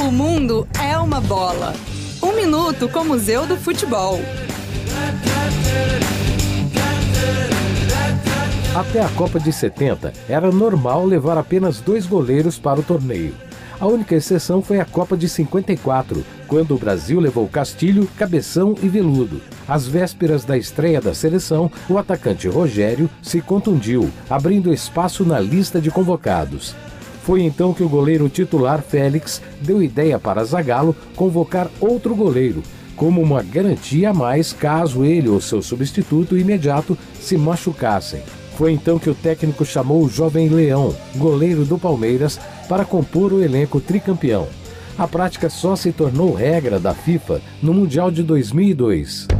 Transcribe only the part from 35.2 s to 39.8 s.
ou seu substituto imediato se machucassem. Foi então que o técnico